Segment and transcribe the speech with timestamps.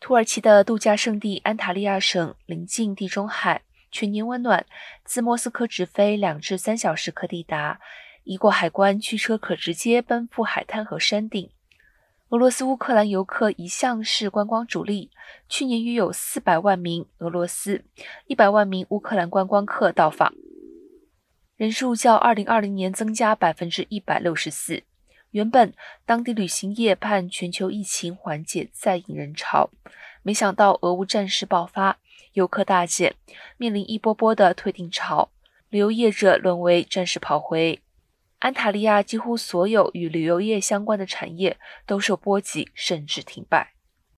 [0.00, 4.64] 土耳其的度假胜地安塔利亚省临近地中海，全年温暖，
[5.04, 7.78] 自莫斯科直飞两至三小时可抵达。
[8.24, 11.50] 一过海关，驱车可直接奔赴海滩和山顶。
[12.30, 15.10] 俄罗斯乌克兰游客一向是观光主力，
[15.48, 17.84] 去年约有四百万名俄罗斯、
[18.26, 20.32] 一百万名乌克兰观光客到访，
[21.56, 24.82] 人数较二零二零年增加百分之一百六十四。
[25.32, 25.72] 原本
[26.04, 29.70] 当地旅行业盼全球疫情缓解再引人潮，
[30.22, 31.98] 没想到俄乌战事爆发，
[32.32, 33.14] 游客大减，
[33.56, 35.30] 面临一波波的退订潮，
[35.68, 37.80] 旅游业者沦为战时跑回。
[38.40, 43.74] 安塔利亚几乎所有与旅游业相关的产业都受波及，甚至停摆。